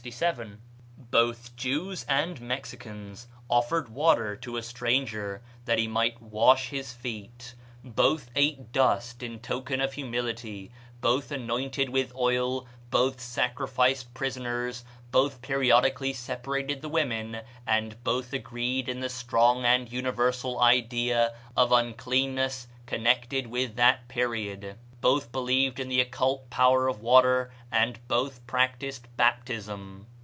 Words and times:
Both 1.11 1.55
Jews 1.55 2.05
and 2.09 2.41
Mexicans 2.41 3.27
offered 3.47 3.89
water 3.89 4.35
to 4.37 4.57
a 4.57 4.63
stranger 4.63 5.43
that 5.65 5.77
he 5.77 5.87
might 5.87 6.19
wash 6.19 6.69
his 6.69 6.91
feet; 6.91 7.53
both 7.83 8.31
ate 8.35 8.71
dust 8.71 9.21
in 9.21 9.39
token 9.41 9.79
of 9.79 9.93
humility; 9.93 10.71
both 11.01 11.31
anointed 11.31 11.89
with 11.89 12.15
oil; 12.15 12.65
both 12.89 13.19
sacrificed 13.21 14.11
prisoners; 14.15 14.83
both 15.11 15.39
periodically 15.43 16.13
separated 16.13 16.81
the 16.81 16.89
women, 16.89 17.41
and 17.67 18.03
both 18.03 18.33
agreed 18.33 18.89
in 18.89 19.01
the 19.01 19.09
strong 19.09 19.65
and 19.65 19.91
universal 19.93 20.59
idea 20.59 21.35
of 21.55 21.71
uncleanness 21.71 22.67
connected 22.87 23.45
with 23.45 23.75
that 23.75 24.07
period. 24.07 24.77
Both 24.99 25.31
believed 25.31 25.79
in 25.79 25.89
the 25.89 25.99
occult 25.99 26.51
power 26.51 26.87
of 26.87 27.01
water, 27.01 27.51
and 27.71 27.99
both 28.07 28.45
practised 28.45 29.07
baptism. 29.17 30.05